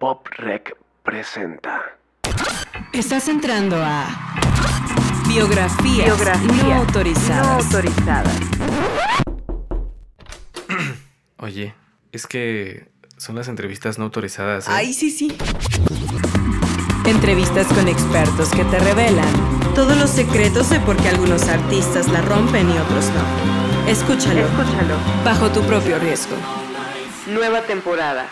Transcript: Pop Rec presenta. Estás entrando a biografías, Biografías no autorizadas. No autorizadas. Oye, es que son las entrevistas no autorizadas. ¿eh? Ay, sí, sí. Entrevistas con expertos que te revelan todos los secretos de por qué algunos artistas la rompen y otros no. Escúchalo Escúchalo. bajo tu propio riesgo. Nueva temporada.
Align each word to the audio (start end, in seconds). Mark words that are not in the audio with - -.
Pop 0.00 0.26
Rec 0.38 0.74
presenta. 1.02 1.82
Estás 2.94 3.28
entrando 3.28 3.76
a 3.76 4.06
biografías, 5.28 6.06
Biografías 6.06 6.64
no 6.64 6.74
autorizadas. 6.74 7.46
No 7.46 7.76
autorizadas. 7.76 8.40
Oye, 11.36 11.74
es 12.12 12.26
que 12.26 12.88
son 13.18 13.36
las 13.36 13.48
entrevistas 13.48 13.98
no 13.98 14.06
autorizadas. 14.06 14.68
¿eh? 14.68 14.70
Ay, 14.72 14.94
sí, 14.94 15.10
sí. 15.10 15.36
Entrevistas 17.04 17.66
con 17.66 17.86
expertos 17.86 18.48
que 18.52 18.64
te 18.64 18.78
revelan 18.78 19.28
todos 19.74 19.98
los 19.98 20.08
secretos 20.08 20.70
de 20.70 20.80
por 20.80 20.96
qué 20.96 21.10
algunos 21.10 21.46
artistas 21.46 22.08
la 22.08 22.22
rompen 22.22 22.70
y 22.70 22.78
otros 22.78 23.04
no. 23.10 23.86
Escúchalo 23.86 24.40
Escúchalo. 24.46 24.96
bajo 25.26 25.50
tu 25.50 25.60
propio 25.64 25.98
riesgo. 25.98 26.36
Nueva 27.26 27.60
temporada. 27.60 28.30